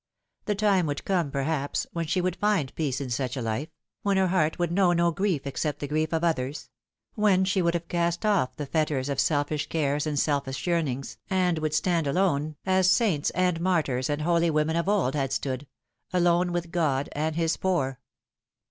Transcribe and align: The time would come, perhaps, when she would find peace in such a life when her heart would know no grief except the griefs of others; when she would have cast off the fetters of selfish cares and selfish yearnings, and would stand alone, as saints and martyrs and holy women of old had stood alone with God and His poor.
The 0.45 0.55
time 0.55 0.87
would 0.87 1.05
come, 1.05 1.29
perhaps, 1.29 1.85
when 1.93 2.07
she 2.07 2.21
would 2.21 2.35
find 2.37 2.73
peace 2.73 2.99
in 2.99 3.11
such 3.11 3.37
a 3.37 3.41
life 3.43 3.69
when 4.01 4.17
her 4.17 4.29
heart 4.29 4.57
would 4.57 4.71
know 4.71 4.93
no 4.93 5.11
grief 5.11 5.45
except 5.45 5.77
the 5.79 5.87
griefs 5.87 6.11
of 6.13 6.23
others; 6.23 6.69
when 7.13 7.45
she 7.45 7.61
would 7.61 7.75
have 7.75 7.87
cast 7.87 8.25
off 8.25 8.55
the 8.55 8.65
fetters 8.65 9.09
of 9.09 9.19
selfish 9.19 9.67
cares 9.69 10.07
and 10.07 10.17
selfish 10.17 10.65
yearnings, 10.65 11.19
and 11.29 11.59
would 11.59 11.75
stand 11.75 12.07
alone, 12.07 12.55
as 12.65 12.89
saints 12.89 13.29
and 13.35 13.61
martyrs 13.61 14.09
and 14.09 14.23
holy 14.23 14.49
women 14.49 14.75
of 14.75 14.89
old 14.89 15.13
had 15.13 15.31
stood 15.31 15.67
alone 16.11 16.51
with 16.51 16.71
God 16.71 17.07
and 17.11 17.35
His 17.35 17.55
poor. 17.55 17.99